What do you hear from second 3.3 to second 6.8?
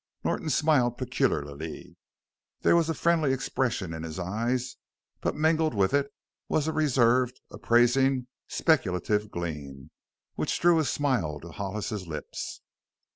expression in his eyes, but mingled with it was a